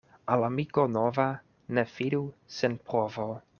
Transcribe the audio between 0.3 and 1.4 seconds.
Al amiko nova